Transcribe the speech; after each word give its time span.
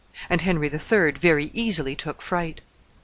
And 0.31 0.41
Henry 0.41 0.67
III. 0.73 1.11
very 1.11 1.51
easily 1.53 1.95
took 1.95 2.23
fright. 2.23 2.61